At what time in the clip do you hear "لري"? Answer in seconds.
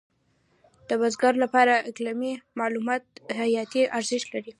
4.35-4.49